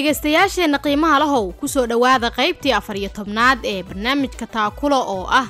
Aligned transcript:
dhegaystayaasheenna 0.00 0.78
qiimaha 0.84 1.18
lahow 1.24 1.52
ku 1.56 1.64
soo 1.68 1.86
dhowaada 1.88 2.28
qaybtii 2.38 2.72
afar 2.78 2.96
iyo 3.00 3.08
tobnaad 3.08 3.58
ee 3.64 3.82
barnaamijka 3.82 4.46
taakulo 4.46 4.98
oo 5.14 5.24
ah 5.40 5.48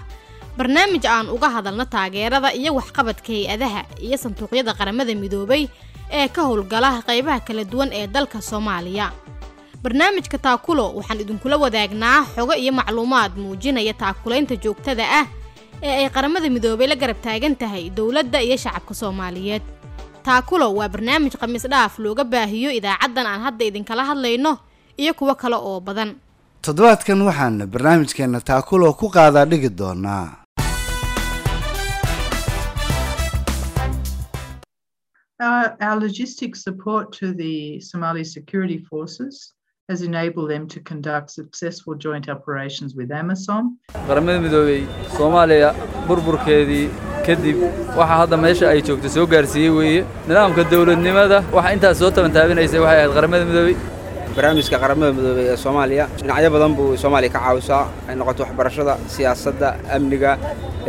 barnaamij 0.58 1.02
aan 1.06 1.26
uga 1.34 1.48
hadalno 1.50 1.84
taageerada 1.94 2.54
iyo 2.54 2.70
waxqabadka 2.78 3.32
hay'adaha 3.34 3.80
iyo 4.06 4.16
sanduuqyada 4.22 4.72
qaramada 4.78 5.14
midoobay 5.22 5.66
ee 6.18 6.28
ka 6.28 6.42
howlgala 6.46 7.02
qaybaha 7.08 7.40
kala 7.46 7.64
duwan 7.64 7.90
ee 7.92 8.06
dalka 8.06 8.38
soomaaliya. 8.40 9.10
Barnaamijka 9.82 10.38
taakulo 10.38 10.94
waxaan 10.94 11.20
idinkula 11.26 11.56
wadaagnaa 11.58 12.24
xogo 12.34 12.54
iyo 12.54 12.72
macluumaad 12.72 13.32
muujinaya 13.42 13.94
taakulaynta 13.98 14.54
joogtada 14.62 15.04
ah 15.20 15.26
ee 15.82 16.06
ay 16.06 16.08
qaramada 16.14 16.46
midoobay 16.50 16.86
la 16.86 16.94
garab 16.94 17.18
taagan 17.26 17.56
tahay 17.58 17.90
dowladda 17.90 18.38
iyo 18.46 18.56
shacabka 18.56 18.94
soomaaliyeed 18.94 19.62
taakulo 20.26 20.66
waa 20.78 20.88
barnaamij 20.94 21.34
khamiis 21.40 21.66
dhaaf 21.72 21.98
looga 22.04 22.24
baahiyo 22.32 22.70
idaacaddan 22.78 23.26
aan 23.32 23.40
hadda 23.46 23.64
idinkala 23.70 24.04
hadlayno 24.10 24.52
iyo 25.02 25.12
kuwo 25.18 25.34
kale 25.42 25.56
oo 25.68 25.80
badan 25.88 26.10
toddobaadkan 26.66 27.22
waxaan 27.28 27.56
barnaamijkeena 27.74 28.40
taakulo 28.50 28.92
ku 29.00 29.06
qaadaa 29.16 29.44
dhigi 29.50 29.70
doonaa 29.80 30.26
Our, 35.38 35.76
our 35.82 36.00
logistic 36.00 36.56
support 36.56 37.12
to 37.20 37.32
the 37.34 37.78
Somali 37.80 38.24
security 38.24 38.78
forces 38.90 39.52
has 39.90 40.00
enabled 40.02 40.48
them 40.50 40.66
to 40.68 40.80
conduct 40.80 41.30
successful 41.30 41.94
joint 41.94 42.28
operations 42.36 42.94
with 42.98 43.10
AMISOM. 43.20 43.64
qaramada 44.08 44.40
midoobey 44.46 44.80
soomaaliya 45.16 45.68
burburkeedii 46.08 46.86
kadib 47.26 47.56
waxa 47.98 48.14
hadda 48.20 48.36
meesha 48.44 48.66
ay 48.72 48.80
joogto 48.86 49.08
soo 49.16 49.26
gaarsiiyey 49.32 49.70
weeye. 49.78 50.00
Nidaamka 50.28 50.62
dowladnimada 50.72 51.38
waxa 51.56 51.70
intaas 51.76 51.96
soo 52.00 52.10
tabantaabinaysay 52.16 52.80
waxay 52.84 52.98
ahayd 53.00 53.12
qaramada 53.16 53.44
midoobey 53.50 53.76
barnaamijka 54.36 54.76
qaramada 54.82 55.10
midoobey 55.18 55.44
ee 55.52 55.56
soomaaliya 55.64 56.04
dhinacyo 56.18 56.48
badan 56.54 56.72
buu 56.78 56.88
soomaaliya 57.02 57.30
ka 57.36 57.40
caawisaa 57.46 57.82
ay 58.08 58.14
noqoto 58.20 58.40
waxbarashada 58.46 58.94
siyaasadda 59.14 59.68
amniga 59.96 60.30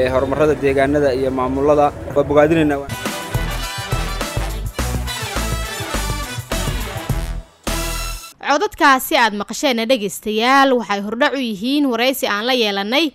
ee 0.01 0.07
horumarrada 0.13 0.53
deegaanada 0.63 1.09
iyo 1.19 1.29
maamulada. 1.39 1.87
Waa 2.15 2.23
bogaadinaynaa 2.29 2.79
codadkaasi 8.47 9.15
aad 9.23 9.33
maqasheenna 9.41 9.85
dhegaystayaal 9.91 10.69
waxay 10.79 11.01
hordhac 11.07 11.33
u 11.37 11.39
yihiin 11.49 11.85
waraysi 11.91 12.25
aan 12.27 12.45
la 12.49 12.53
yeelanay 12.53 13.05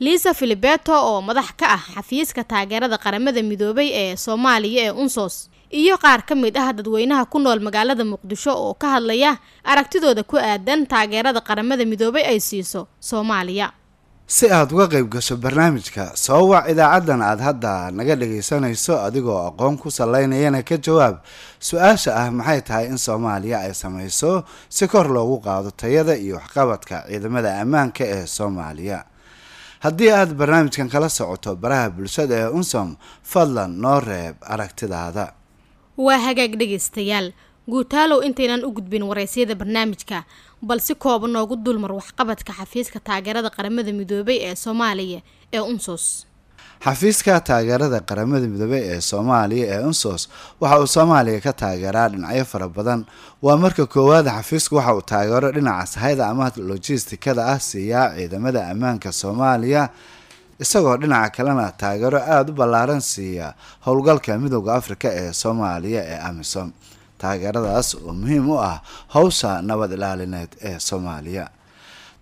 liisa 0.00 0.34
filibeto 0.34 0.92
oo 0.92 1.20
madax 1.22 1.48
ka 1.56 1.66
ah 1.76 1.82
xafiiska 1.94 2.44
taageerada 2.44 2.98
qaramada 2.98 3.42
midoobay 3.42 3.88
ee 4.02 4.16
soomaaliya 4.16 4.82
ee 4.84 4.90
unsos. 4.90 5.48
Iyo 5.70 5.96
qaar 5.98 6.22
ka 6.26 6.34
mid 6.34 6.56
ah 6.56 6.72
dadweynaha 6.72 7.24
ku 7.26 7.38
nool 7.38 7.60
magaalada 7.60 8.04
muqdisho 8.04 8.52
oo 8.54 8.74
ka 8.74 8.86
hadlaya 8.96 9.38
aragtidooda 9.64 10.22
ku 10.22 10.36
aadan 10.38 10.86
taageerada 10.86 11.40
qaramada 11.40 11.84
midoobay 11.84 12.22
ay 12.24 12.40
siiso 12.40 12.86
soomaaliya. 13.00 13.72
Si 14.26 14.50
aad 14.50 14.72
uga 14.74 14.86
qayb 14.88 15.08
gasho 15.08 15.36
barnaamijka 15.36 16.12
soo 16.16 16.48
wac 16.50 16.68
idaacaddan 16.68 17.22
aad 17.22 17.40
hadda 17.40 17.90
naga 17.90 18.14
dhagaysanayso 18.16 18.98
adigoo 19.06 19.38
aqoon 19.48 19.78
ku 19.78 19.88
salaynayana 19.90 20.62
ka 20.62 20.76
jawaab 20.76 21.22
su'aasha 21.60 22.10
ah 22.14 22.30
maxay 22.30 22.60
tahay 22.62 22.86
in 22.90 22.98
soomaaliya 22.98 23.58
ay 23.64 23.74
samayso 23.74 24.44
si 24.68 24.86
kor 24.88 25.06
loogu 25.08 25.38
qaado 25.40 25.70
tayada 25.70 26.14
iyo 26.18 26.36
waxqabadka 26.42 27.06
ciidamada 27.08 27.60
ammaanka 27.62 28.04
ee 28.04 28.26
soomaaliya 28.26 29.04
haddii 29.86 30.10
aad 30.18 30.30
barnaamijkan 30.40 30.88
kala 30.94 31.08
socoto 31.18 31.50
baraha 31.62 31.90
bulshada 31.96 32.34
ee 32.42 32.48
unsom 32.58 32.88
fadlan 33.32 33.70
noo 33.82 34.00
reeb 34.00 34.36
aragtidaada. 34.54 35.24
Waa 36.06 36.18
hagaag 36.26 36.52
dhegaystayaal. 36.60 37.28
Guutaalow 37.70 38.20
intaynan 38.26 38.64
u 38.64 38.70
gudbin 38.76 39.02
waraysyada 39.10 39.54
barnaamijka 39.60 40.18
bal 40.68 40.80
si 40.86 40.94
kooban 40.94 41.30
noogu 41.36 41.56
dulmar 41.64 41.92
waxqabadka 42.00 42.52
xafiiska 42.58 42.98
taageerada 43.08 43.50
qaramada 43.56 43.92
midoobay 44.00 44.38
ee 44.48 44.54
soomaaliya 44.64 45.20
ee 45.52 45.60
unsos 45.72 46.04
xafiiska 46.84 47.40
taageerada 47.40 48.00
qaramada 48.08 48.46
midoobey 48.52 48.82
ee 48.92 49.00
soomaaliya 49.00 49.66
ee 49.74 49.84
unsos 49.90 50.22
waxa 50.60 50.78
uu 50.80 50.86
soomaaliya 50.86 51.40
ka 51.46 51.52
taageeraa 51.52 52.08
dhinacyo 52.12 52.44
fara 52.44 52.68
badan. 52.68 53.00
Waa 53.42 53.56
marka 53.56 53.86
koowaad 53.86 54.26
xafiisku 54.36 54.74
waxa 54.76 54.94
uu 54.94 55.02
taageero 55.02 55.48
dhinaca 55.52 55.86
sahayda 55.86 56.26
ama 56.28 56.50
lojistikada 56.56 57.42
ah 57.52 57.58
siiyaa 57.60 58.14
ciidamada 58.16 58.68
ammaanka 58.70 59.12
soomaaliya 59.12 59.88
isagoo 60.60 60.96
dhinaca 60.96 61.30
kalena 61.36 61.72
taageero 61.72 62.18
aada 62.20 62.52
u 62.52 62.54
ballaaran 62.60 63.00
siiya 63.00 63.54
howlgalka 63.86 64.38
midooda 64.38 64.74
afrika 64.74 65.08
ee 65.20 65.32
soomaaliya 65.32 66.02
ee 66.12 66.18
amisom. 66.28 66.68
Taageeradaas 67.18 67.94
oo 67.94 68.12
muhiim 68.12 68.50
u 68.50 68.56
ah 68.60 68.80
howsha 69.14 69.62
nabad 69.62 69.92
ilaalineed 69.96 70.50
ee 70.68 70.78
soomaaliya 70.78 71.44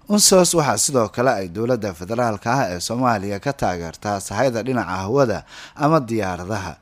unsos 0.08 0.54
waxaa 0.54 0.76
sidoo 0.78 1.08
kale 1.08 1.30
ay 1.30 1.48
dowladda 1.48 1.94
federaalka 1.94 2.50
ah 2.52 2.66
ee 2.72 2.80
soomaaliya 2.80 3.38
ka 3.40 3.52
taageertaa 3.52 4.20
sahayda 4.20 4.62
dhinaca 4.62 4.96
hawada 5.04 5.44
ama 5.76 6.00
diyaaradaha. 6.00 6.76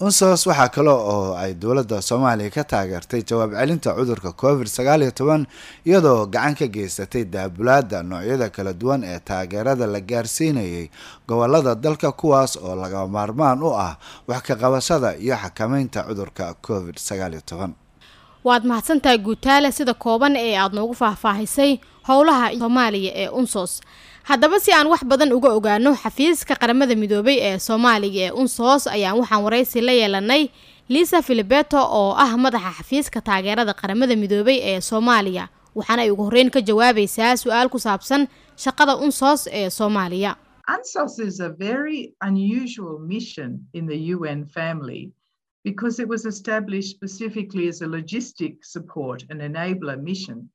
Unsos 0.00 0.46
waxaa 0.46 0.68
kale 0.74 0.90
oo 0.90 1.34
ay 1.38 1.54
dowladda 1.54 2.02
soomaaliya 2.02 2.50
ka 2.50 2.64
taageertay 2.64 3.22
jawaab 3.22 3.52
celinta 3.54 3.94
cudurka 3.94 4.32
covid 4.32 4.66
sagaal 4.66 5.02
iyo 5.02 5.10
toban 5.14 5.46
iyadoo 5.86 6.26
gacan 6.26 6.54
ka 6.58 6.66
geysatay 6.66 7.24
daabulaada 7.24 8.02
noocyada 8.02 8.50
kala 8.50 8.72
duwan 8.74 9.04
ee 9.04 9.18
taageerada 9.28 9.86
la 9.86 10.00
gaarsiinayay 10.00 10.90
gobollada 11.28 11.74
dalka 11.74 12.10
kuwaas 12.12 12.56
oo 12.56 12.74
laga 12.74 13.06
maarmaan 13.06 13.62
u 13.62 13.70
ah 13.86 13.94
wax 14.28 14.42
ka 14.48 14.54
qabashada 14.62 15.14
iyo 15.16 15.36
xakameynta 15.42 16.02
cudurka 16.10 16.54
covid 16.66 16.96
sagaal 16.98 17.32
iyo 17.38 17.42
toban 17.46 17.72
waad 18.44 18.64
mahadsantahay 18.64 19.18
guutaale 19.18 19.72
sida 19.72 19.94
kooban 19.94 20.36
ee 20.36 20.56
aada 20.56 20.74
noogu 20.76 20.94
faahfaahisay 20.94 21.78
howlaha 22.08 22.46
soomaaliya 22.58 23.12
ee 23.22 23.28
unsos. 23.28 23.80
Haddaba 24.28 24.60
si 24.60 24.72
aan 24.72 24.86
wax 24.86 25.02
badan 25.04 25.32
uga 25.32 25.48
ogaano 25.58 25.94
xafiiska 26.02 26.54
qaramada 26.60 26.94
midoobay 27.02 27.38
ee 27.48 27.58
soomaaliya 27.58 28.24
ee 28.26 28.30
unsos 28.42 28.86
ayaan 28.86 29.18
waxaan 29.20 29.42
waraysi 29.44 29.80
la 29.80 29.92
yeelanay 29.92 30.48
liisa 30.88 31.22
filibeto 31.22 31.78
oo 32.00 32.12
ah 32.24 32.36
madaxa 32.36 32.70
xafiiska 32.78 33.20
taageerada 33.20 33.72
qaramada 33.80 34.16
midoobay 34.16 34.58
ee 34.70 34.80
soomaaliya 34.80 35.48
waxaana 35.74 36.02
ay 36.02 36.10
ugu 36.10 36.22
horreyn 36.28 36.50
ka 36.50 36.60
jawaabaysaa 36.68 37.36
su'aal 37.42 37.68
ku 37.68 37.78
saabsan 37.78 38.28
shaqada 38.56 38.96
unsos 38.96 39.40
ee 39.52 39.70
soomaaliya 39.70 40.36
UNSOS 45.66 45.88
is 45.88 45.98
a 45.98 46.04
very 46.04 46.04
unusual 46.04 46.04
mission 46.04 46.04
in 46.04 46.04
the 46.04 46.04
UN 46.04 46.04
family 46.04 46.04
because 46.04 46.04
it 46.04 46.08
was 46.08 46.26
established 46.26 46.90
specifically 46.90 47.68
as 47.68 47.80
a 47.80 47.86
logistic 47.86 48.64
support 48.64 49.24
and 49.30 49.40
enabler 49.40 50.02
mission. 50.02 50.50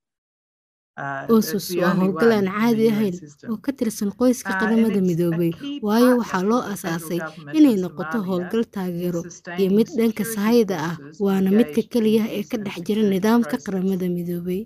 Unsos 1.36 1.66
waa 1.82 1.94
howlgal 2.00 2.32
aan 2.38 2.48
caadi 2.58 2.86
ahayn 2.94 3.16
oo 3.52 3.58
ka 3.66 3.72
tirsan 3.80 4.10
qoyska 4.20 4.52
qaramada 4.62 5.00
midoobay 5.10 5.52
waayo 5.88 6.12
waxaa 6.22 6.44
loo 6.50 6.62
asaasay 6.74 7.20
inay 7.58 7.76
noqoto 7.84 8.18
howlgal 8.30 8.64
taageero 8.76 9.22
iyo 9.60 9.70
mid 9.78 9.88
dhanka 10.00 10.24
sahayda 10.34 10.76
ah 10.90 10.96
waana 11.26 11.50
midka 11.58 11.82
keliya 11.94 12.24
ee 12.38 12.44
ka 12.52 12.58
dhex 12.66 12.78
jira 12.88 13.04
nidaamka 13.14 13.56
qaramada 13.66 14.06
midoobay 14.18 14.62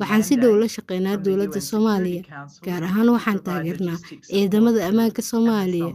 waxaan 0.00 0.22
si 0.28 0.34
dhow 0.42 0.54
la 0.62 0.68
shaqeynaa 0.76 1.16
dowladda 1.24 1.60
soomaaliya 1.70 2.22
gaar 2.66 2.82
ahaan 2.88 3.08
waxaan 3.16 3.38
taageernaa 3.48 3.98
ciidamada 4.30 4.80
ammaanka 4.90 5.22
soomaaliya 5.30 5.90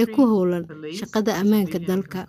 ee 0.00 0.06
ku 0.14 0.20
howlan 0.32 0.64
shaqada 0.98 1.32
ammaanka 1.42 1.78
dalka. 1.88 2.20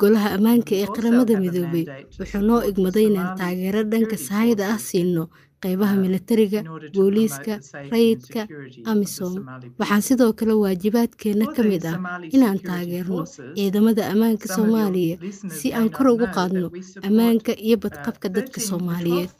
golaha 0.00 0.28
ammaanka 0.36 0.72
ee 0.82 0.88
qaramada 0.96 1.34
midoobay 1.42 1.84
wuxuu 2.18 2.42
noo 2.48 2.60
igmaday 2.70 3.04
inaan 3.10 3.30
taageero 3.40 3.80
dhanka 3.92 4.16
sahayda 4.26 4.64
ah 4.74 4.78
siino 4.88 5.22
qaybaha 5.62 5.94
militariga 6.04 6.60
booliiska 6.94 7.54
rayidka 7.92 8.42
amisom. 8.90 9.34
Waxaan 9.80 10.02
sidoo 10.08 10.32
kale 10.38 10.54
waajibaadkeenna 10.62 11.46
ka 11.56 11.62
mid 11.70 11.84
ah 11.92 11.96
inaan 12.36 12.58
taageerno 12.68 13.22
ciidamada 13.56 14.02
ammaanka 14.12 14.46
soomaaliya 14.56 15.16
si 15.58 15.72
aan 15.78 15.88
kor 15.96 16.06
ugu 16.14 16.26
qaadno 16.36 16.68
ammaanka 17.08 17.52
iyo 17.66 17.76
badqabka 17.82 18.28
dadka 18.36 18.58
soomaaliyeed. 18.68 19.30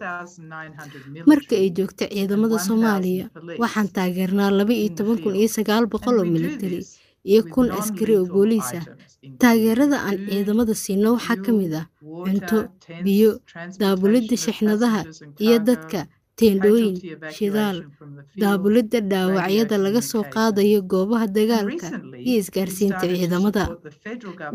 marka 1.30 1.54
ay 1.62 1.68
joogto 1.76 2.04
ciidamada 2.12 2.58
soomaaliya 2.68 3.24
waxaan 3.62 3.88
taageernaa 3.96 4.50
laba 4.58 4.72
iyo 4.80 4.90
toban 4.96 5.18
kun 5.22 5.34
iyo 5.40 5.48
sagaal 5.56 5.84
boqol 5.92 6.16
oo 6.20 6.24
militari 6.36 6.80
iyo 7.30 7.40
kun 7.52 7.68
askari 7.78 8.14
oo 8.18 8.26
booliis 8.34 8.70
ah 8.80 8.84
taageerada 9.42 9.96
aan 10.06 10.18
ciidamada 10.30 10.74
siino 10.82 11.08
waxaa 11.16 11.38
ka 11.44 11.50
mid 11.58 11.72
ah 11.80 11.86
cunto 12.24 12.58
biyo 13.04 13.30
daabulidda 13.80 14.36
shixnadaha 14.44 15.00
iyo 15.44 15.56
dadka 15.68 16.00
teendhooyin 16.40 16.96
shidaal 17.36 17.76
daabulidda 18.42 19.00
dhaawacyada 19.12 19.76
laga 19.84 20.02
soo 20.10 20.24
qaadayo 20.34 20.80
goobaha 20.92 21.26
dagaalka 21.36 21.88
iyo 22.28 22.36
isgaarsiinta 22.42 23.04
ciidamada. 23.12 23.64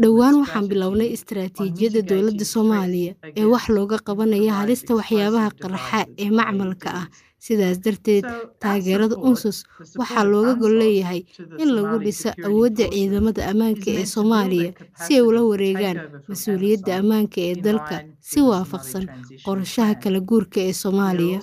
dhowaan 0.01 0.35
waxaan 0.41 0.65
bilownay 0.71 1.09
istaraatiijiyadda 1.17 2.01
dowladda 2.11 2.45
soomaaliya 2.53 3.11
ee 3.39 3.45
wax 3.53 3.65
looga 3.75 3.97
qabanaya 4.07 4.51
halista 4.59 4.91
waxyaabaha 4.99 5.49
qarxa 5.63 5.99
ee 6.23 6.29
macmalka 6.39 6.89
ah 7.01 7.05
sidaas 7.45 7.77
darteed 7.85 8.25
taageerada 8.63 9.15
unsus 9.29 9.57
waxaa 9.99 10.23
looga 10.31 10.53
gol 10.61 10.75
leeyahay 10.81 11.21
in 11.61 11.69
lagu 11.77 11.95
dhiso 12.05 12.29
awoodda 12.47 12.85
ciidamada 12.93 13.41
ammaanka 13.51 13.89
ee 13.99 14.05
soomaaliya 14.13 14.69
si 15.03 15.11
ay 15.17 15.23
ula 15.29 15.41
wareegaan 15.51 15.97
mas'uuliyadda 16.29 16.91
ammaanka 17.01 17.37
ee 17.49 17.55
dalka 17.65 17.95
si 18.29 18.39
waafaqsan 18.49 19.05
qorashaha 19.45 19.93
kala 20.03 20.19
guurka 20.29 20.59
ee 20.69 20.73
soomaaliya. 20.83 21.39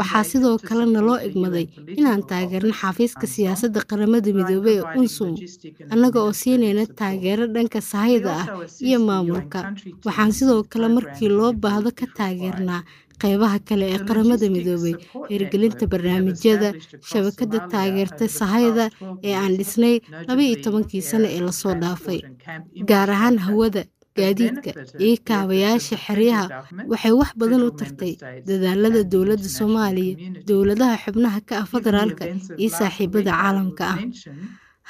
waxaa 0.00 0.24
sidoo 0.30 0.56
kalena 0.68 1.00
loo 1.08 1.18
egmaday 1.28 1.66
inaan 2.00 2.22
taageerno 2.30 2.72
xafiiska 2.80 3.26
siyaasadda 3.34 3.80
qaramada 3.90 4.30
midoobey 4.38 4.76
ee 4.80 4.86
unsum. 5.00 5.30
annaga 5.92 6.18
oo 6.26 6.32
siinayna 6.40 6.84
taageero 7.00 7.44
dhanka 7.54 7.80
sahayda 7.92 8.30
ah 8.42 8.46
iyo 8.88 8.98
maamulka. 9.08 9.58
waxaan 10.06 10.32
sidoo 10.38 10.60
kale 10.72 10.88
markii 10.96 11.30
loo 11.38 11.50
baahdo 11.64 11.90
ka 11.98 12.06
taageernaa 12.18 12.80
qeybaha 13.22 13.58
kale 13.68 13.84
ee 13.94 14.00
qaramada 14.08 14.46
midoobay 14.56 14.94
hirgelinta 15.30 15.84
barnaamijyada 15.92 16.68
shabakada 17.10 17.58
taageerta 17.72 18.24
sahayda 18.38 18.84
ee 19.28 19.34
aan 19.42 19.52
dhisnay 19.60 19.94
laba 20.28 20.42
iyo 20.48 20.56
tobankii 20.64 21.02
sano 21.10 21.26
ee 21.36 21.40
la 21.46 21.52
soo 21.60 21.74
dhaafay. 21.82 22.20
gaar 22.90 23.08
ahaan 23.16 23.36
hawada 23.46 23.82
gaadiidka 24.18 24.70
iyo 25.06 25.16
kaabayaasha 25.28 25.96
xeryaha 26.06 26.44
waxay 26.92 27.12
wax 27.20 27.30
badan 27.40 27.62
u 27.68 27.70
tartay 27.80 28.12
dadaalada 28.48 29.00
dowladda 29.12 29.48
soomaaliya 29.58 30.14
dowladaha 30.48 30.96
xubnaha 31.04 31.38
ka 31.48 31.54
ah 31.62 31.66
federaalka 31.72 32.24
iyo 32.62 32.70
saaxiibada 32.78 33.32
caalamka 33.40 33.84
ah 33.94 33.98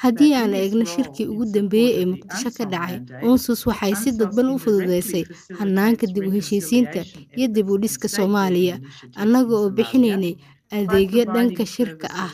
haddii 0.01 0.33
aan 0.41 0.53
eegno 0.61 0.85
shirkii 0.93 1.27
ugu 1.31 1.45
dambeeyey 1.55 1.93
ee 2.01 2.05
muqdisho 2.13 2.49
ka 2.57 2.63
dhacay 2.73 2.97
unsus 3.29 3.61
waxay 3.69 3.93
si 4.01 4.09
dadban 4.19 4.47
u 4.53 4.57
fududeysay 4.63 5.23
hanaanka 5.59 6.05
dib 6.13 6.25
u 6.29 6.31
heshiisiinta 6.37 7.01
iyo 7.37 7.47
dib 7.55 7.67
u 7.73 7.77
dhiska 7.83 8.07
soomaaliya 8.17 8.75
annaga 9.21 9.53
oo 9.61 9.69
bixinaynay 9.77 10.35
adeegyo 10.77 11.23
dhanka 11.33 11.63
shirka 11.75 12.07
ah 12.25 12.31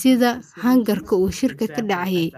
sida 0.00 0.30
hangarka 0.62 1.12
uu 1.22 1.30
shirka 1.40 1.64
ka 1.74 1.82
dhacayay 1.90 2.28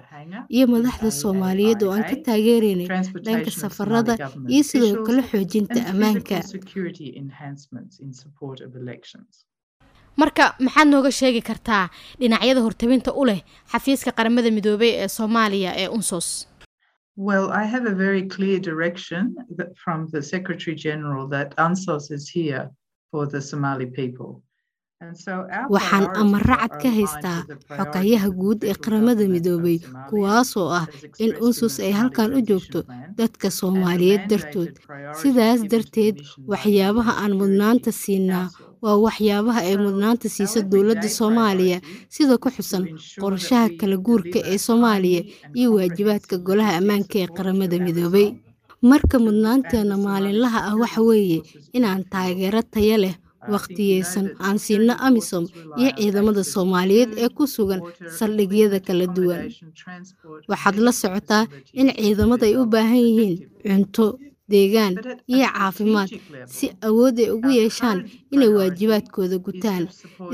iyo 0.57 0.65
madaxda 0.73 1.11
soomaaliyeed 1.23 1.81
oo 1.87 1.93
aan 1.95 2.05
ka 2.11 2.17
taageeraynay 2.27 2.89
dhanka 3.27 3.51
safarada 3.61 4.15
iyo 4.53 4.63
sidoo 4.71 4.97
kale 5.07 5.23
xoojinta 5.31 5.79
ammaanka 5.93 6.37
marka 10.17 10.45
maxaad 10.65 10.89
nooga 10.93 11.11
sheegi 11.21 11.43
kartaa 11.51 11.85
dhinacyada 12.21 12.61
hortabinta 12.67 13.11
u 13.21 13.25
leh 13.29 13.41
xafiiska 13.73 14.11
qaramada 14.19 14.51
midoobey 14.57 14.93
ee 15.03 15.09
soomaaliya 15.09 15.71
ee 15.83 15.89
unsos 15.99 16.29
Well, 17.29 17.47
I 17.63 17.65
have 17.75 17.85
a 17.87 17.95
very 18.07 18.23
clear 18.35 18.59
direction 18.71 19.23
from 19.85 19.99
the 20.13 20.23
Secretary 20.23 20.75
General 20.87 21.25
that 21.35 21.49
UNSOS 21.67 22.05
is 22.17 22.25
here 22.37 22.65
for 23.11 23.23
the 23.33 23.41
Somali 23.51 23.87
people. 24.01 24.31
waxaan 25.75 26.07
amaro 26.23 26.57
cad 26.61 26.73
ka 26.83 26.89
haystaa 26.99 27.41
xogayaha 27.77 28.29
guud 28.41 28.61
ee 28.71 28.75
qaramada 28.85 29.25
midoobay 29.35 29.77
kuwaasoo 30.11 30.69
ah 30.79 30.87
in 31.25 31.31
unsus 31.47 31.75
ay 31.87 31.93
halkan 32.01 32.31
u 32.39 32.41
joogto 32.51 32.81
dadka 33.21 33.49
soomaaliyeed 33.61 34.23
dartood. 34.33 34.73
sidaas 35.21 35.61
darteed 35.73 36.17
waxyaabaha 36.53 37.13
aan 37.23 37.33
mudnaanta 37.41 37.91
siinaa 38.03 38.47
waa 38.83 38.97
waxyaabaha 39.07 39.61
ay 39.69 39.77
mudnaanta 39.85 40.27
siisa 40.37 40.61
dowladda 40.71 41.09
soomaaliya 41.19 41.79
sida 42.15 42.35
ku 42.43 42.49
xusan 42.57 42.85
qorshaha 43.23 43.67
kala 43.81 43.97
guurka 44.07 44.39
ee 44.53 44.59
soomaaliya 44.67 45.23
iyo 45.59 45.69
waajibaadka 45.77 46.35
golaha 46.47 46.73
ammaanka 46.81 47.17
ee 47.23 47.29
qaramada 47.37 47.77
midoobay. 47.87 48.29
Marka 48.91 49.17
mudnaanteena 49.27 49.95
maalinlaha 50.07 50.59
ah 50.69 50.75
waxa 50.83 51.01
weeye 51.09 51.39
inaan 51.77 52.03
taageero 52.13 52.63
taya 52.75 52.97
leh 53.05 53.15
wakhtiyeysan 53.53 54.27
aan 54.47 54.57
siino 54.65 54.95
amisom 55.07 55.45
iyo 55.81 55.91
ciidamada 55.99 56.43
soomaaliyeed 56.55 57.11
ee 57.23 57.29
ku 57.37 57.45
sugan 57.55 57.81
saldhigyada 58.19 58.79
kala 58.87 59.07
duwan. 59.17 59.43
Waxaad 60.51 60.77
la 60.87 60.93
socotaa 61.01 61.45
in 61.81 61.89
ciidamada 62.01 62.45
ay 62.49 62.57
u 62.61 62.65
baahan 62.73 63.01
yihiin 63.07 63.35
cunto 63.69 64.07
deegaan 64.53 64.95
iyo 65.35 65.47
caafimaad 65.57 66.11
si 66.55 66.67
awood 66.89 67.17
ay 67.23 67.31
ugu 67.37 67.51
yeeshaan 67.59 67.99
inay 68.35 68.51
waajibaadkooda 68.57 69.37
gutaan. 69.47 69.85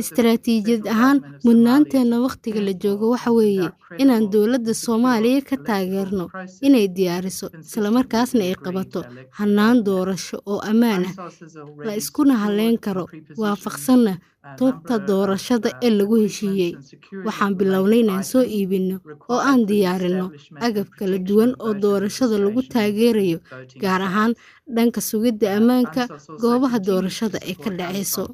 istaraatiijiyad 0.02 0.84
ahaan 0.94 1.18
mudnaanteenna 1.46 2.16
wakhtiga 2.26 2.60
la 2.66 2.72
joogo 2.82 3.06
waxa 3.14 3.30
weeye 3.38 3.68
inaan 4.02 4.24
dowladda 4.32 4.72
soomaaliya 4.84 5.40
ka 5.48 5.56
taageerno 5.66 6.24
inay 6.66 6.86
diyaariso 6.96 7.46
islamarkaasna 7.66 8.42
ay 8.48 8.54
qabato 8.64 9.00
hannaan 9.38 9.78
doorasho 9.86 10.36
oo 10.50 10.60
ammaan 10.70 11.02
ah. 11.08 11.14
La 11.86 11.92
iskuna 12.00 12.34
halleyn 12.42 12.76
karo 12.84 13.04
waafaqsanna 13.40 14.12
tubta 14.58 14.94
doorashada 15.08 15.68
ee 15.86 15.90
lagu 15.98 16.16
heshiiyey 16.24 16.72
waxaan 17.26 17.52
bilownay 17.58 18.00
inaan 18.04 18.24
soo 18.30 18.44
iibinno 18.56 18.96
oo 19.32 19.40
aan 19.50 19.60
diyaarinno 19.68 20.26
agab 20.66 20.88
kala 20.98 21.18
duwan 21.28 21.52
oo 21.66 21.72
doorashada 21.84 22.36
lagu 22.44 22.60
taageerayo 22.72 23.38
gaar 23.82 24.02
ahaan 24.08 24.32
dhanka 24.76 25.00
sugidda 25.08 25.46
ammaanka 25.58 26.02
goobaha 26.42 26.78
doorashada 26.88 27.38
ay 27.48 27.54
ka 27.62 27.70
dhacayso. 27.78 28.24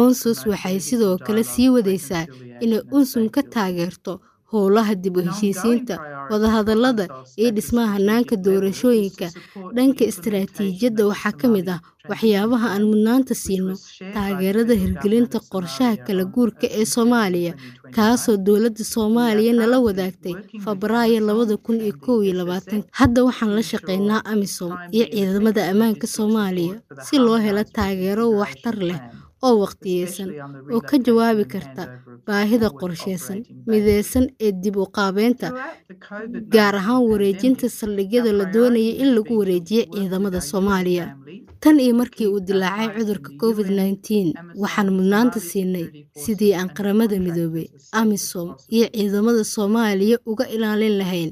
Unsus 0.00 0.40
waxay 0.50 0.78
sidoo 0.88 1.16
kale 1.26 1.42
sii 1.52 1.68
wadaysaa 1.74 2.24
inay 2.64 2.82
unsum 2.96 3.24
ka 3.34 3.42
taageerto 3.54 4.12
howlaha 4.54 4.94
dib 5.02 5.16
u 5.16 5.22
heshiisiinta 5.28 5.94
wadahadallada 6.30 7.04
iyo 7.40 7.50
dhismaha 7.56 7.90
hanaanka 7.96 8.34
doorashooyinka. 8.44 9.26
dhanka 9.76 10.02
istaraatiijiyadda 10.10 11.02
waxaa 11.10 11.34
ka 11.40 11.46
mid 11.54 11.68
ah 11.74 11.80
waxyaabaha 12.10 12.66
aan 12.74 12.84
mudnaanta 12.90 13.34
siino 13.44 13.74
taageerada 14.14 14.74
hirgelinta 14.82 15.38
qorshaha 15.52 15.96
kala 16.06 16.24
guurka 16.34 16.66
ee 16.80 16.84
soomaaliya 16.94 17.52
kaasoo 17.96 18.36
dowladda 18.46 18.84
soomaaliya 18.94 19.52
nala 19.60 19.76
wadaagtay 19.86 20.34
febraayo 20.64 21.20
labada 21.28 21.56
kun 21.64 21.76
iyo 21.86 21.94
kow 22.04 22.18
iyo 22.24 22.34
labaatan. 22.40 22.80
hadda 23.00 23.20
waxaan 23.28 23.52
la 23.56 23.62
shaqeynaa 23.72 24.20
amisom 24.32 24.72
iyo 24.96 25.06
ciidamada 25.14 25.62
ammaanka 25.72 26.06
soomaaliya 26.16 26.74
si 27.06 27.16
loo 27.24 27.38
helo 27.46 27.62
taageero 27.76 28.24
waxtar 28.40 28.76
leh 28.88 29.00
oo 29.46 29.54
wakhtiyeysan 29.62 30.30
oo 30.74 30.80
ka 30.88 30.96
jawaabi 31.06 31.44
karta 31.52 31.82
baahida 32.26 32.68
qorsheysan 32.80 33.38
mideysan 33.70 34.24
ee 34.46 34.52
dib 34.62 34.76
u 34.76 34.86
qaabeynta 34.96 35.46
gaar 36.54 36.74
ahaan 36.80 37.02
wareejinta 37.10 37.66
saldhigyada 37.78 38.32
la 38.38 38.44
doonaya 38.54 38.92
in 39.02 39.08
lagu 39.16 39.32
wareejiyo 39.40 39.82
ciidamada 39.94 40.40
soomaaliya. 40.50 41.06
tan 41.62 41.76
iyo 41.84 41.94
markii 42.00 42.26
uu 42.32 42.40
dilaacay 42.48 42.88
cudurka 42.96 43.30
covid 43.42 43.68
waxaan 44.62 44.88
mudnaanta 44.96 45.38
siinay 45.48 45.86
sidii 46.22 46.52
aan 46.58 46.68
qaramada 46.76 47.16
midoobay 47.26 47.66
amisom 48.00 48.48
iyo 48.76 48.86
ciidamada 48.96 49.42
soomaaliya 49.54 50.16
uga 50.30 50.44
ilaalin 50.54 50.96
lahayn 51.00 51.30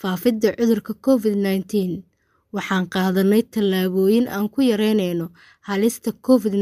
faafidda 0.00 0.48
cudurka 0.58 0.92
covid 1.06 1.34
waxaan 2.56 2.84
qaadanay 2.94 3.42
tallaabooyin 3.54 4.26
aan 4.36 4.46
ku 4.54 4.60
yareynayno 4.70 5.26
halista 5.68 6.10
covid 6.26 6.54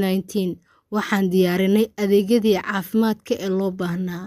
waxaan 0.94 1.26
diyaarinay 1.32 1.86
adeegyadii 2.02 2.56
caafimaadka 2.68 3.34
ee 3.44 3.50
loo 3.58 3.70
baahnaa 3.80 4.26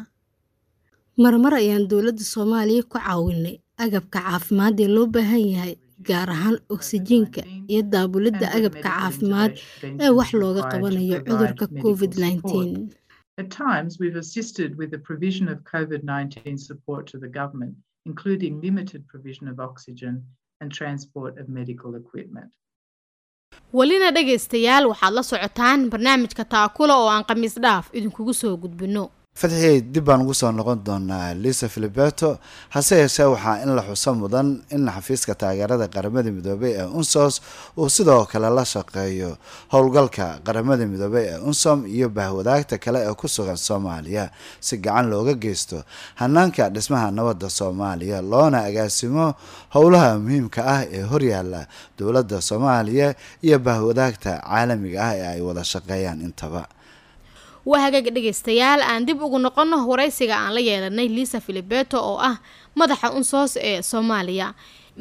marmar 1.23 1.53
ayaan 1.61 1.85
dowladda 1.91 2.23
soomaaliya 2.33 2.83
ku 2.91 2.97
caawinay 2.99 3.55
agabka 3.85 4.19
caafimaad 4.27 4.75
ee 4.85 4.89
loo 4.95 5.07
baahan 5.15 5.45
yahay 5.55 5.73
gaar 6.09 6.29
ahaan 6.35 6.57
oksijiinka 6.75 7.41
iyo 7.71 7.81
daabulidda 7.93 8.47
agabka 8.57 8.89
caafimaad 8.97 9.51
ee 10.03 10.11
wax 10.17 10.29
looga 10.41 10.61
qabanayo 10.71 11.17
cudurka 11.27 11.65
covid 11.83 12.11
nneteen 12.21 12.71
At 13.41 13.49
times, 13.65 13.91
we've 14.01 14.19
assisted 14.25 14.69
with 14.79 14.89
the 14.95 15.01
provision 15.09 15.45
of 15.53 15.57
COVID 15.73 16.01
19 16.03 16.57
support 16.69 17.03
to 17.11 17.17
the 17.23 17.29
government, 17.39 17.75
including 18.09 18.53
limited 18.65 19.01
provision 19.11 19.45
of 19.51 19.57
oxygen 19.69 20.13
and 20.61 20.67
transport 20.79 21.33
of 21.41 21.45
medical 21.59 21.91
equipment. 22.01 22.49
Welina 23.73 24.11
dhegaystayaal 24.15 24.85
waxaad 24.91 25.13
la 25.13 25.23
socotaan 25.23 25.89
barnaamijka 25.91 26.43
taakula 26.53 26.93
oo 26.97 27.09
aan 27.09 27.23
khamiis 27.29 27.55
dhaaf 27.63 27.85
idinkugu 27.97 28.33
soo 28.33 28.57
gudbino 28.57 29.03
fadxiyey 29.39 29.81
dib 29.93 30.05
baan 30.07 30.21
ugu 30.25 30.33
soo 30.33 30.51
noqon 30.51 30.79
doonaa 30.85 31.33
lisa 31.33 31.69
filiberto. 31.69 32.39
Hase 32.69 32.95
yeeshee 33.01 33.23
waxaa 33.29 33.61
in 33.63 33.75
la 33.75 33.81
xuso 33.83 34.13
mudan 34.15 34.61
in 34.71 34.85
xafiiska 34.89 35.35
taageerada 35.35 35.87
qaramada 35.87 36.31
midoobey 36.31 36.73
ee 36.81 36.83
unsos 36.99 37.41
uu 37.77 37.89
sidoo 37.89 38.25
kale 38.25 38.49
la 38.49 38.63
shaqeeyo 38.65 39.37
howlgalka 39.71 40.39
qaramada 40.45 40.85
midoobey 40.85 41.25
ee 41.29 41.37
unsom 41.49 41.85
iyo 41.85 42.09
bahwadaagta 42.09 42.77
kale 42.83 42.99
ee 43.07 43.13
ku 43.13 43.27
sugan 43.27 43.55
soomaaliya. 43.57 44.31
Si 44.59 44.77
gacan 44.77 45.09
looga 45.09 45.33
geysto 45.33 45.83
hanaanka 46.15 46.69
dhismaha 46.69 47.11
nabadda 47.11 47.49
soomaaliya 47.49 48.21
loona 48.21 48.63
agaasimo 48.67 49.33
howlaha 49.73 50.19
muhiimka 50.19 50.61
ah 50.65 50.81
ee 50.97 51.01
horyaala 51.11 51.67
dowladda 51.97 52.41
soomaaliya 52.41 53.15
iyo 53.45 53.59
bahwadaagta 53.59 54.31
caalamiga 54.43 54.99
ah 55.07 55.13
ee 55.15 55.27
ay 55.37 55.41
wada 55.47 55.63
shaqeeyaan 55.63 56.19
intaba 56.27 56.67
waa 57.65 57.79
hagaga 57.85 58.11
dhegaystayaal 58.11 58.81
aan 58.81 59.05
dib 59.05 59.21
ugu 59.21 59.39
noqonno 59.39 59.77
waraysiga 59.87 60.35
aan 60.37 60.53
la 60.55 60.61
yeelanay 60.61 61.07
liisa 61.07 61.39
filibeto 61.41 61.97
oo 62.11 62.17
ah 62.29 62.37
madaxa 62.75 63.11
unsoos 63.17 63.57
ee 63.57 63.81
soomaaliya. 63.81 64.53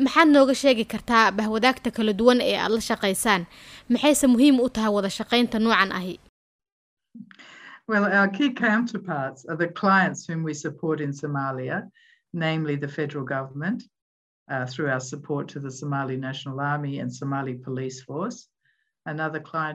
Maxaad 0.05 0.29
nooga 0.29 0.55
sheegi 0.55 0.85
kartaa 0.85 1.31
bahwadaagta 1.38 1.91
kala 1.97 2.12
duwan 2.12 2.41
ee 2.41 2.57
aada 2.59 2.75
la 2.75 2.81
shaqaysaan. 2.81 3.47
Maxayse 3.93 4.27
muhiim 4.27 4.61
u 4.61 4.69
tahay 4.69 4.93
wada 4.97 5.09
shaqaynta 5.19 5.59
noocan 5.59 5.93
ahi? 5.93 6.21
Well, 7.88 8.05
our 8.05 8.29
key 8.29 8.50
counterparts 8.53 9.47
are 9.49 9.57
the 9.57 9.69
clients 9.69 10.27
whom 10.29 10.43
we 10.45 10.53
support 10.55 11.00
in 11.00 11.11
Somalia, 11.12 11.88
namely 12.35 12.77
the 12.77 12.88
federal 12.88 13.25
government, 13.25 13.83
uh, 14.53 14.67
through 14.67 14.91
our 14.91 15.00
support 15.00 15.49
to 15.49 15.59
the 15.59 15.71
Somali 15.71 16.17
National 16.17 16.61
Army 16.61 16.99
and 16.99 17.11
Somali 17.21 17.55
Police 17.55 18.03
Force. 18.03 18.49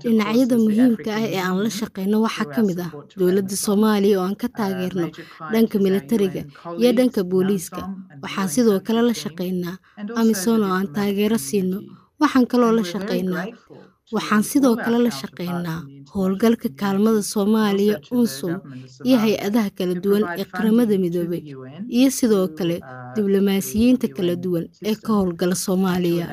Dhinacyada 0.04 0.56
muhiimka 0.66 1.10
ah 1.20 1.24
ee 1.36 1.40
aan 1.48 1.58
la 1.66 1.70
shaqeyno 1.80 2.18
waxaa 2.26 2.48
ka 2.56 2.62
mid 2.68 2.80
ah 2.86 2.92
dowladda 3.20 3.56
soomaaliya 3.66 4.16
oo 4.20 4.26
aan 4.28 4.36
ka 4.42 4.48
taageerno 4.60 5.08
dhanka 5.54 5.76
militariga 5.86 6.42
iyo 6.82 6.90
dhanka 6.98 7.22
booliiska 7.32 7.82
waxaan 8.24 8.50
sidoo 8.56 8.80
kale 8.88 9.02
la 9.10 9.14
shaqeynaa 9.24 9.76
amisom 10.20 10.62
oo 10.68 10.74
aan 10.78 10.88
taageero 10.98 11.38
siino 11.48 11.78
waxaan 12.22 12.46
kaloo 12.52 12.72
la 12.78 12.84
shaqeynaa 12.94 13.46
waxaan 14.16 14.44
sidoo 14.52 14.76
kale 14.84 14.98
la 15.06 15.12
shaqeynaa 15.22 15.80
howlgalka 16.14 16.70
kaalmada 16.82 17.22
soomaaliya 17.34 17.96
unsum 18.18 18.54
iyo 19.08 19.18
hay'adaha 19.24 19.70
kala 19.78 19.94
duwan 20.04 20.24
ee 20.42 20.46
qaramada 20.56 20.96
midoobay 21.04 21.42
iyo 21.98 22.10
sidoo 22.20 22.48
kale 22.58 22.76
diblomaasiyiinta 23.16 24.08
kala 24.18 24.34
duwan 24.44 24.66
ee 24.90 24.96
ka 25.06 25.12
howlgala 25.20 25.56
soomaaliya. 25.66 26.26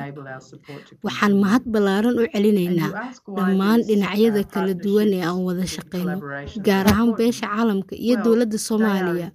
waxaan 1.05 1.33
mahad 1.43 1.63
ballaaran 1.73 2.15
u 2.21 2.25
celinaynaa 2.33 2.91
dhammaan 3.37 3.79
dhinacyada 3.87 4.41
kala 4.53 4.73
duwan 4.83 5.09
ee 5.17 5.23
aan 5.29 5.39
wada 5.47 5.65
shaqeyno 5.75 6.15
gaar 6.67 6.85
ahaan 6.93 7.11
beesha 7.17 7.45
caalamka 7.53 7.93
iyo 8.05 8.15
dowladda 8.25 8.57
soomaaliya. 8.67 9.27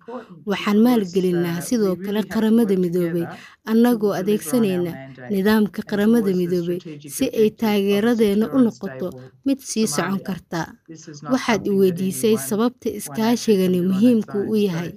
waxaan 0.50 0.78
maalgelinaa 0.86 1.58
sidoo 1.68 1.94
kale 2.04 2.20
qaramada 2.34 2.74
midoobay 2.84 3.26
annagoo 3.70 4.12
adeegsanayna 4.20 4.92
nidaamka 5.34 5.80
qaramada 5.90 6.30
midoobay 6.40 6.78
si 7.16 7.24
ay 7.40 7.48
taageeradeena 8.36 8.46
u 8.56 8.58
noqoto 8.64 9.08
mid 9.44 9.58
sii 9.60 9.86
socon 9.86 10.20
karta. 10.26 10.60
Waxaad 11.32 11.66
i 11.66 11.70
weydiisay 11.70 12.36
sababta 12.48 12.88
iskaashigani 12.98 13.80
muhiimku 13.88 14.38
u 14.52 14.56
yahay. 14.56 14.92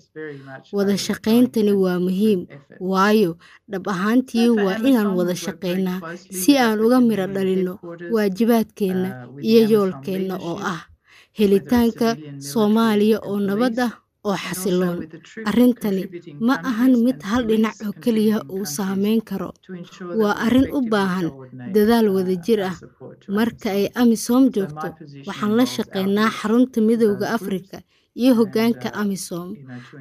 wada 0.74 0.98
shaqayntani 0.98 1.72
waa 1.84 2.00
muhiim. 2.00 2.48
Waayo 2.80 3.38
dhab 3.72 3.88
ahaantii 3.88 4.50
waa 4.50 4.78
inaan 4.90 5.16
wada 5.18 5.36
shaqaynaa 5.36 6.00
si 6.42 6.58
aan 6.58 6.80
uga 6.80 7.00
miro 7.02 7.26
dhalinno 7.28 7.74
waajibaadkeenna 8.14 9.10
iyo 9.42 9.62
yoolkeenna 9.72 10.36
oo 10.50 10.58
ah. 10.74 10.82
helitaanka 11.40 12.08
soomaaliya 12.52 13.20
oo 13.30 13.40
nabad 13.40 13.80
ah 13.80 13.94
oo 14.28 14.36
xasiloon 14.46 14.98
arrintani 15.50 16.04
ma 16.48 16.56
ahan 16.70 16.94
mid 17.06 17.20
hal 17.30 17.44
dhinac 17.50 17.76
oo 17.88 17.94
keliya 18.04 18.38
uu 18.54 18.66
saameyn 18.76 19.22
karo. 19.30 19.50
waa 20.20 20.36
arrin 20.46 20.68
u 20.78 20.80
baahan 20.92 21.28
dadaal 21.74 22.08
wadajir 22.16 22.60
ah. 22.70 22.76
marka 23.38 23.68
ay 23.78 23.86
amisom 24.02 24.44
joogto 24.56 24.88
waxaan 25.28 25.54
la 25.60 25.66
shaqeynaa 25.76 26.30
xarunta 26.40 26.78
midowda 26.88 27.26
afrika 27.38 27.78
iyo 28.22 28.32
hoggaanka 28.40 28.90
amisom 29.02 29.48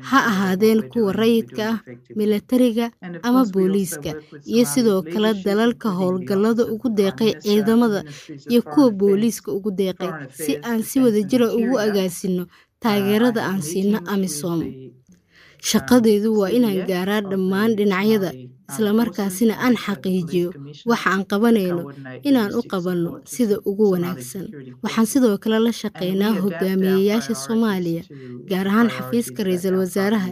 ha 0.08 0.18
ahaadeen 0.30 0.80
kuwa 0.90 1.12
rayidka 1.20 1.62
ah 1.72 1.78
milatariga 2.18 2.86
ama 3.26 3.42
booliiska 3.52 4.10
iyo 4.52 4.64
sidoo 4.72 5.00
kale 5.12 5.30
dalalka 5.46 5.88
howlgallada 5.98 6.62
ugu 6.72 6.88
deeqay 6.98 7.32
ciidamada 7.44 8.00
iyo 8.52 8.60
kuwa 8.72 8.88
booliiska 9.00 9.48
ugu 9.56 9.70
deeqay 9.80 10.10
si 10.42 10.52
aan 10.68 10.82
si 10.88 10.96
wadajira 11.04 11.46
ugu 11.58 11.74
agaasino 11.86 12.44
taageerada 12.82 13.40
aan 13.50 13.62
siino 13.68 13.98
amisom. 14.12 14.60
shaqadeedu 15.68 16.28
waa 16.40 16.50
inaan 16.58 16.80
gaaraa 16.90 17.20
dhammaan 17.30 17.70
dhinacyada 17.78 18.30
islamarkaasina 18.70 19.54
aan 19.64 19.74
xaqiijiyo. 19.84 20.48
Waxa 20.90 21.08
aan 21.14 21.22
qabanayno 21.30 21.82
inaan 22.28 22.50
u 22.58 22.62
qabanno 22.72 23.10
sida 23.34 23.56
ugu 23.70 23.84
wanaagsan. 23.92 24.44
Waxaan 24.84 25.06
sidoo 25.12 25.36
kale 25.42 25.58
la 25.66 25.72
shaqeynaa 25.82 26.32
hogaamiyeyaasha 26.42 27.34
soomaaliya 27.44 28.02
gaar 28.50 28.66
ahaan 28.70 28.88
xafiiska 28.96 29.40
ra'iisul 29.48 29.76
wasaaraha 29.82 30.30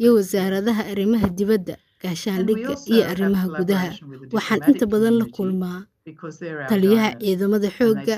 iyo 0.00 0.10
wasaaradaha 0.18 0.82
arrimaha 0.92 1.28
dibadda 1.38 1.74
gaashaandhigga 2.02 2.72
iyo 2.92 3.02
arrimaha 3.12 3.46
gudaha. 3.58 3.88
waxaan 4.36 4.60
inta 4.70 4.84
badan 4.92 5.14
la 5.20 5.26
kulmaa 5.36 5.78
taliyaha 6.70 7.10
ciidamada 7.20 7.68
xoogga 7.78 8.16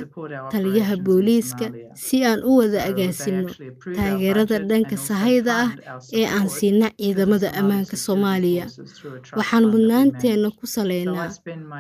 taliyaha 0.52 0.97
booliiska 1.07 1.66
si 1.95 2.25
aan 2.25 2.40
u 2.45 2.57
wada 2.61 2.85
agaasino 2.85 3.49
taageerada 3.97 4.59
dhanka 4.68 4.97
sahayda 4.97 5.52
ah 5.64 5.71
ee 6.12 6.26
aan 6.37 6.49
siina 6.49 6.90
ciidamada 7.00 7.49
ammaanka 7.61 7.97
soomaaliya. 7.97 8.64
waxaan 9.38 9.64
mudnaanteenna 9.73 10.50
ku 10.59 10.66
saleynaa 10.75 11.28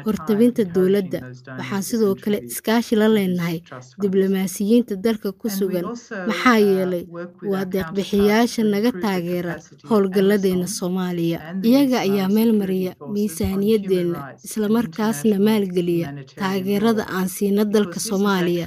hortabinta 0.06 0.64
dowladda. 0.74 1.18
waxaan 1.58 1.82
sidoo 1.88 2.14
kale 2.22 2.38
iskaashi 2.50 2.96
la 3.00 3.08
leenahay 3.16 3.58
diblomaasiyiinta 4.02 4.96
dalka 5.04 5.32
ku 5.40 5.48
sugan. 5.58 5.84
maxaa 6.28 6.58
yeelay 6.68 7.04
waa 7.52 7.64
deeqbixiyaasha 7.72 8.62
naga 8.72 8.90
taageera 9.02 9.54
howlgalladeenna 9.90 10.66
soomaaliya. 10.78 11.38
iyaga 11.68 11.98
ayaa 12.06 12.28
meel 12.36 12.52
mariya 12.60 12.92
miisaaniyadeenna 13.14 14.18
islamarkaasna 14.46 15.36
maalgeliya 15.48 15.97
taageerada 16.40 17.04
aan 17.16 17.28
siino 17.36 17.62
dalka 17.74 17.98
soomaaliya. 18.08 18.66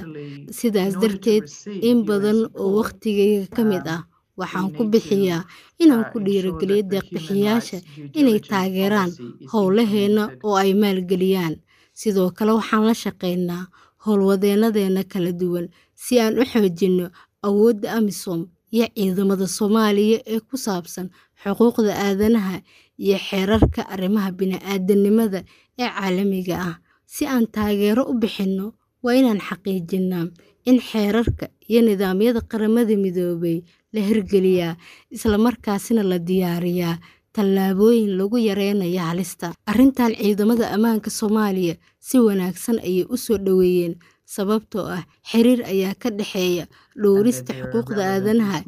sidaas 0.58 0.94
darteed 1.02 1.44
in 1.88 1.98
badan 2.08 2.38
oo 2.62 2.70
wakhtigayga 2.78 3.46
ka 3.56 3.62
mid 3.70 3.86
ah 3.96 4.02
waxaan 4.40 4.68
ku 4.76 4.82
bixiyaa 4.92 5.42
inaan 5.82 6.04
ku 6.12 6.16
dhiirogeliyo 6.26 6.82
deeqbixiyaasha 6.92 7.78
inay 8.18 8.38
taageeraan 8.50 9.10
howlaheenna 9.52 10.24
oo 10.46 10.56
ay 10.62 10.72
maalgeliyaan. 10.82 11.54
Sidoo 12.00 12.30
kale 12.36 12.52
waxaan 12.58 12.84
la 12.88 12.94
shaqeynaa 13.04 13.64
howlwadeennadeena 14.04 15.02
kala 15.12 15.32
duwan 15.40 15.66
si 16.02 16.14
aan 16.20 16.34
u 16.40 16.44
xoojinno 16.52 17.06
awoodda 17.46 17.88
amisom 17.98 18.40
iyo 18.74 18.86
ciidamada 18.96 19.46
soomaaliya 19.56 20.18
ee 20.32 20.40
ku 20.48 20.56
saabsan 20.64 21.06
xuquuqda 21.42 21.92
aadanaha 22.06 22.56
iyo 23.04 23.16
xeerarka 23.28 23.80
arrimaha 23.94 24.30
bini-aadanimada 24.38 25.40
ee 25.82 25.88
caalamiga 25.96 26.56
ah 26.68 26.76
si 27.14 27.22
aan 27.34 27.46
taageero 27.54 28.02
u 28.10 28.14
bixinno 28.22 28.66
waa 29.04 29.14
inaan 29.20 29.40
xaqiijinnaa 29.48 30.26
in 30.70 30.78
xeerarka 30.88 31.46
iyo 31.70 31.80
nidaamyada 31.88 32.40
qaramada 32.50 32.94
midoobay 33.04 33.56
la 33.94 34.00
hirgeliyaa 34.08 34.74
islamarkaasina 35.16 36.02
la 36.10 36.18
diyaariyaa. 36.28 36.96
Tallaabooyin 37.36 38.10
lagu 38.18 38.36
yareynayo 38.48 39.00
halista. 39.08 39.46
Arrintan 39.70 40.12
ciidamada 40.20 40.64
ammaanka 40.76 41.10
soomaaliya 41.18 41.74
si 42.08 42.16
wanaagsan 42.26 42.76
ayay 42.88 43.04
u 43.14 43.16
soo 43.24 43.38
dhoweeyeen 43.46 43.94
sababtoo 44.34 44.84
ah 44.96 45.02
xiriir 45.30 45.60
ayaa 45.72 45.94
ka 46.02 46.08
dhexeeya 46.18 46.64
dhowrista 47.02 47.52
xuquuqda 47.60 48.02
aadanaha 48.14 48.58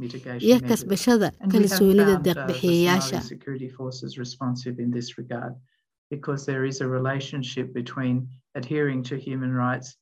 iyo 0.46 0.56
kasbashada 0.68 1.28
kalsoonida 1.52 2.14
deeqbixiyayaasha 2.26 3.18
because 6.10 6.46
there 6.46 6.64
is 6.70 6.80
a 6.80 6.88
relationship 6.88 7.72
between 7.74 8.28
adhering 8.54 9.02
to 9.10 9.16
human 9.28 9.52
rights 9.52 9.96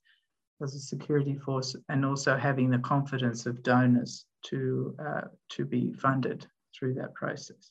as 0.64 0.74
a 0.74 0.80
security 0.92 1.36
force 1.44 1.70
and 1.88 2.04
also 2.04 2.36
having 2.36 2.68
the 2.70 2.78
confidence 2.92 3.46
of 3.46 3.62
donors 3.62 4.12
to, 4.50 4.94
uh, 5.06 5.22
to 5.54 5.64
be 5.64 5.92
funded 6.02 6.46
through 6.74 6.94
that 7.00 7.12
process. 7.14 7.62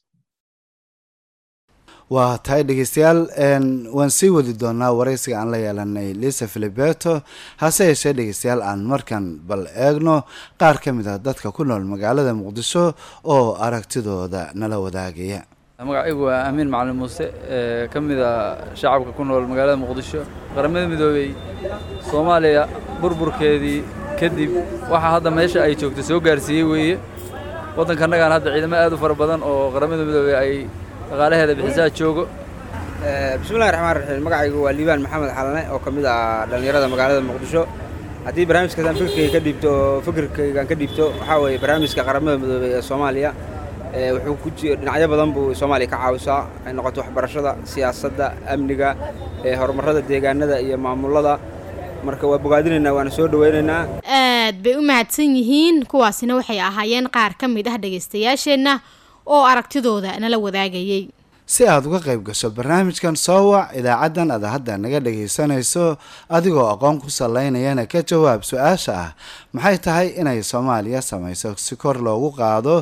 waa 2.16 2.38
tahay 2.46 2.64
dhegeystayaal 2.70 3.20
waan 3.98 4.10
sii 4.16 4.30
wadi 4.36 4.54
doonaa 4.64 4.90
waraysiga 5.00 5.36
aan 5.42 5.52
la 5.54 5.58
yeelanay 5.58 6.08
lisa 6.24 6.48
filibeto 6.54 7.14
hase 7.62 7.84
yeeshee 7.90 8.14
dhegeystayaal 8.18 8.62
aan 8.70 8.82
markan 8.92 9.26
bal 9.50 9.64
eegno 9.88 10.16
qaar 10.62 10.76
ka 10.84 10.92
mid 10.98 11.08
ah 11.14 11.18
dadka 11.28 11.52
ku 11.58 11.64
nool 11.70 11.86
magaalada 11.94 12.34
muqdisho 12.42 12.84
oo 13.36 13.46
aragtidooda 13.68 14.42
nala 14.62 14.80
wadaagaya 14.86 15.40
magacaygu 15.88 16.24
waa 16.30 16.46
amiin 16.50 16.70
macalin 16.70 16.96
muuse 17.00 17.26
ka 17.92 18.00
mid 18.02 18.20
a 18.20 18.58
shacabka 18.76 19.12
ku 19.18 19.24
nool 19.24 19.46
magaalada 19.52 19.78
muqdisho 19.84 20.22
qaramada 20.56 20.86
midoobey 20.92 21.30
soomaaliya 22.10 22.64
burburkeedii 23.02 23.80
kadib. 24.20 24.52
Waxaa 24.92 25.12
hadda 25.18 25.30
meesha 25.38 25.60
ay 25.66 25.74
joogto 25.82 26.02
soo 26.10 26.20
gaarsiiyey 26.26 26.64
weeye. 26.72 26.96
Waddankannagaan 27.78 28.32
hadda 28.38 28.50
ciidamo 28.56 28.76
aad 28.84 28.94
u 28.94 28.98
fara 29.04 29.16
badan 29.22 29.42
oo 29.50 29.72
qaramada 29.74 30.04
midoobey 30.10 30.36
ay 30.44 30.52
dhaqaalaheeda 31.10 31.54
bixisaa 31.60 31.90
joogo. 31.98 32.24
Bismillahi 33.42 33.72
raxmaan 33.74 33.96
raxiim 33.98 34.24
magacaygu 34.28 34.58
waa 34.66 34.74
liibaan 34.78 35.02
maxamed 35.06 35.32
xalane 35.38 35.62
oo 35.74 35.80
ka 35.86 35.90
mid 35.96 36.06
ah 36.06 36.46
dhallinyarada 36.50 36.88
magaalada 36.94 37.22
muqdisho. 37.30 37.62
Haddii 38.26 38.46
barnaamijkaasaan 38.50 38.96
fikirkayga 39.02 39.34
ka 39.34 39.40
dhiibto 39.46 39.70
oo 39.74 40.02
fikirkaygaan 40.06 40.68
ka 40.70 40.76
dhiibto 40.80 41.06
waxaa 41.20 41.38
weeye 41.44 41.58
barnaamijka 41.64 42.02
qaramada 42.08 42.38
midoobey 42.44 42.70
ee 42.78 42.82
soomaaliya 42.90 43.32
wuxuu 43.91 44.36
ku 44.43 44.50
dhinacyo 44.55 45.07
badan 45.12 45.29
buu 45.36 45.53
soomaaliya 45.55 45.89
ka 45.91 45.98
caawisaa 46.03 46.41
ay 46.65 46.74
noqoto 46.74 47.01
waxbarashada 47.01 47.51
siyaasadda 47.71 48.25
amniga 48.53 48.95
horumarrada 49.60 50.01
deegaanada 50.01 50.60
iyo 50.62 50.77
maamulada. 50.77 51.39
Marka 52.05 52.25
waa 52.27 52.38
bogaadinaynaa 52.41 52.93
waana 52.98 53.12
soo 53.12 53.27
dhawaynaynaa 53.27 53.81
aad 54.10 54.55
bay 54.63 54.75
u 54.75 54.81
mahadsan 54.81 55.36
yihiin 55.38 55.86
kuwaasina 55.86 56.36
waxay 56.39 56.60
ahaayeen 56.62 57.07
qaar 57.15 57.33
ka 57.38 57.48
mid 57.48 57.67
ah 57.67 57.77
dhegaystayaasheenna 57.77 58.79
oo 59.25 59.43
aragtidooda 59.51 60.17
nala 60.19 60.38
wadaagayey 60.45 61.03
si 61.53 61.63
aad 61.72 61.84
uga 61.89 62.00
qayb 62.08 62.22
gasho 62.27 62.48
barnaamijkan 62.58 63.15
soo 63.25 63.43
wac 63.51 63.67
idaacaddan 63.79 64.29
aad 64.36 64.43
hadda 64.53 64.74
naga 64.84 65.00
dhagaysanayso 65.05 65.86
adigoo 66.38 66.67
aqoon 66.74 66.98
ku 67.03 67.10
salaynayana 67.20 67.84
ka 67.91 68.00
jawaab 68.10 68.41
su'aasha 68.50 68.93
ah. 69.05 69.12
Maxay 69.53 69.77
tahay 69.86 70.08
inay 70.20 70.39
soomaaliya 70.51 71.01
samayso 71.10 71.50
si 71.65 71.75
kor 71.75 71.98
loogu 72.05 72.29
qaado 72.39 72.75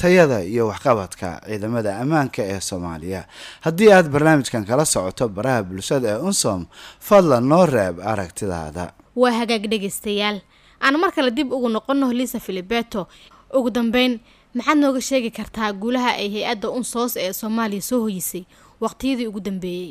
tayada 0.00 0.38
iyo 0.52 0.64
waxqabadka 0.72 1.28
ciidamada 1.46 1.90
ammaanka 2.02 2.40
ee 2.52 2.60
soomaaliya? 2.68 3.20
Haddii 3.64 3.90
aad 3.96 4.08
barnaamijkan 4.14 4.64
kala 4.68 4.84
socoto 4.94 5.28
baraha 5.28 5.60
bulshada 5.68 6.08
ee 6.16 6.20
unsom 6.28 6.60
fadlan 7.08 7.44
noo 7.50 7.66
reeb 7.66 7.96
aragtidaada. 8.12 8.84
Waa 9.16 9.36
hagaag 9.40 9.64
dhegaystayaal 9.72 10.40
aan 10.80 10.96
mar 11.02 11.12
kale 11.16 11.30
dib 11.30 11.52
ugu 11.52 11.68
noqonno 11.68 12.08
lisa 12.12 12.40
filibeto 12.40 13.00
ugu 13.52 13.70
dambeyn 13.70 14.20
maxaad 14.56 14.78
nooga 14.82 15.00
sheegi 15.08 15.30
kartaa 15.38 15.72
guulaha 15.82 16.10
ay 16.20 16.28
hay'adda 16.34 16.68
unsoos 16.78 17.12
ee 17.24 17.32
soomaaliya 17.40 17.82
soo 17.90 18.00
hoyisay 18.06 18.44
waqtiyadii 18.84 19.26
ugu 19.30 19.40
dambeeyey 19.46 19.90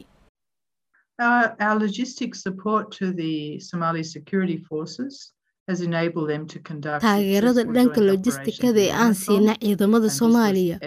Uh, 5.66 7.00
taageerada 7.04 7.64
dhanka 7.76 8.02
lojistikada 8.08 8.82
ee 8.84 8.92
aan 9.04 9.14
in 9.14 9.16
siina 9.24 9.54
ciidamada 9.64 10.10
soomaaliya 10.20 10.78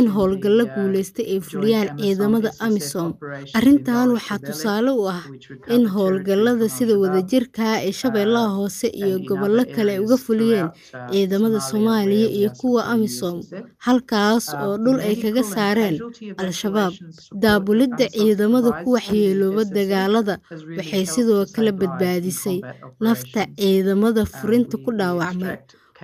in 0.00 0.06
howlgallo 0.16 0.64
uh, 0.66 0.70
guulaysta 0.74 1.22
ay 1.32 1.40
fuliyaan 1.48 1.88
ciidamada 2.02 2.50
amisom. 2.66 3.08
arrintan 3.58 3.96
in 4.08 4.12
waxaa 4.16 4.38
tusaale 4.46 4.90
u 5.00 5.02
ah 5.14 5.22
in 5.76 5.82
howlgallada 5.94 6.68
sida 6.76 6.92
from 6.94 7.02
wadajirka 7.04 7.62
ah 7.72 7.80
ee 7.88 7.92
shabeellaha 8.00 8.52
uh, 8.52 8.56
hoose 8.58 8.86
iyo 9.02 9.16
gobollo 9.28 9.64
kale 9.74 9.92
uga 10.04 10.16
fuliyeen 10.26 10.68
uh, 10.70 11.10
ciidamada 11.12 11.60
soomaaliya 11.70 12.28
iyo 12.38 12.50
kuwa 12.60 12.82
amisom. 12.94 13.36
halkaas 13.86 14.44
Uh, 14.54 14.62
oo 14.64 14.76
dhul 14.84 14.98
ay 15.08 15.16
kaga 15.22 15.42
saareen 15.54 15.96
al-shabaab 16.42 16.92
daabulidda 17.42 18.06
ciidamada 18.16 18.70
ku 18.84 18.88
waxyeelooba 18.96 19.62
dagaalada 19.76 20.34
waxay 20.78 21.04
sidoo 21.14 21.42
kale 21.54 21.72
badbaadisay 21.80 22.58
nafta 23.06 23.40
ciidamada 23.62 24.18
Uh, 24.26 24.32
furinta 24.36 24.76
ku 24.84 24.90
dhaawacmay 24.98 25.56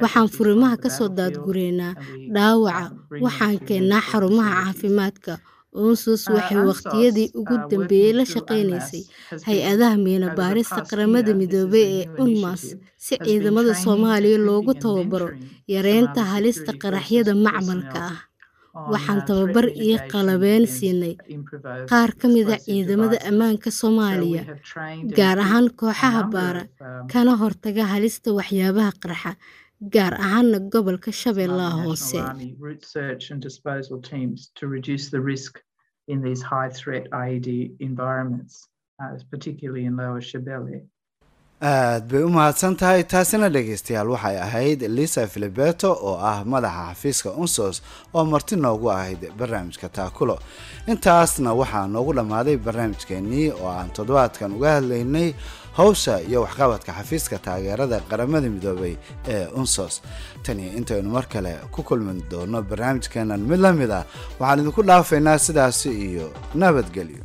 waxaan 0.03 0.29
furimaha 0.37 0.75
from 0.77 0.83
ka 0.83 0.89
the 0.89 0.95
soo 0.97 1.09
battlefield. 1.09 1.17
daadgureynaa 1.19 1.93
dhaawaca. 2.35 2.85
waxaan 3.25 3.57
keennaa 3.69 4.03
xarumaha 4.11 4.53
caafimaadka. 4.65 5.35
Unsus 5.77 6.23
Uh, 6.29 6.33
waxay 6.37 6.57
UNSOS, 6.57 6.69
waqtiyadii 6.71 7.29
ugu 7.41 7.55
uh, 7.61 7.65
dambeeyey 7.71 8.13
la 8.19 8.25
shaqaynaysay. 8.35 9.03
Hay'adaha 9.47 9.97
miina 10.05 10.29
baarista 10.39 10.81
qaramada 10.91 11.33
midoobay 11.41 11.85
ee 11.99 12.05
unmas 12.25 12.63
si 13.05 13.15
ciidamada 13.25 13.73
soomaaliya 13.85 14.39
loogu 14.49 14.73
tababaro 14.83 15.29
yareynta 15.75 16.21
halista 16.33 16.73
qaraxyada 16.83 17.33
macmalka 17.45 18.01
ah 18.13 18.19
waxaan 18.93 19.21
tababar 19.29 19.67
iyo 19.85 19.97
qalabeen 20.13 20.65
siinay 20.77 21.15
qaar 21.91 22.11
ka 22.21 22.27
mid 22.35 22.49
a 22.49 22.57
explosive 22.57 22.65
ciidamada 22.67 23.17
ammaanka 23.31 23.71
soomaaliya 23.81 24.43
gaar 25.19 25.39
ahaan 25.45 25.67
kooxaha 25.81 26.23
baara 26.35 26.63
um, 26.67 27.07
kana 27.13 27.33
hortaga 27.43 27.85
halista 27.93 28.29
waxyaabaha 28.39 28.93
qarxa 29.05 29.33
gaar 29.95 30.15
ahaana 30.27 30.59
gobolka 30.75 31.11
shabeellaha 31.23 31.77
hoose 31.87 32.19
aad 41.63 42.05
bay 42.13 42.23
u 42.23 42.29
mahadsan 42.29 42.77
tahay 42.77 43.03
taasina 43.13 43.49
dhegaystayaal 43.49 44.09
waxay 44.15 44.37
ahayd 44.47 44.81
lisa 44.97 45.27
filibeto 45.27 45.91
oo 46.09 46.17
ah 46.31 46.45
madaxa 46.45 46.85
xafiiska 46.93 47.31
unsos 47.43 47.77
oo 48.15 48.25
marti 48.25 48.57
noogu 48.57 48.91
ahayd 48.91 49.23
barnaamijka 49.39 49.89
taakulo. 49.89 50.37
Intaasna 50.87 51.55
waxaa 51.61 51.87
noogu 51.89 52.13
dhammaaday 52.19 52.57
barnaamijkeenii 52.67 53.51
oo 53.51 53.69
aan 53.79 53.91
toddobaadkan 53.97 54.53
uga 54.57 54.71
hadlaynay 54.77 55.33
howsha 55.79 56.21
iyo 56.29 56.43
waxqabadka 56.45 56.93
xafiiska 56.99 57.39
taageerada 57.39 58.01
qaramada 58.11 58.49
midoobay 58.55 58.95
ee 59.29 59.47
unsos 59.61 60.03
tan 60.45 60.61
iyo 60.61 60.73
intaynu 60.79 61.09
mar 61.11 61.25
kale 61.29 61.57
ku 61.73 61.83
kulmi 61.83 62.23
doono 62.31 62.63
barnaamijkeenan 62.63 63.41
mid 63.41 63.61
la 63.65 63.73
mid 63.73 63.91
ah. 63.91 64.05
Waxaan 64.39 64.61
idinku 64.61 64.83
dhaafaynaa 64.83 65.39
sidaasi 65.39 65.89
iyo 66.11 66.27
nabadgelyo 66.55 67.25